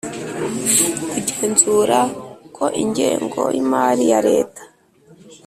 Kugenzura 1.09 1.99
ko 2.55 2.65
ingengo 2.83 3.41
y 3.53 3.57
imari 3.63 4.03
ya 4.11 4.19
leta 4.27 4.61